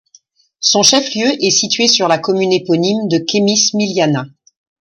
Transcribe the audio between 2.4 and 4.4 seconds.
éponyme de Khemis Miliana.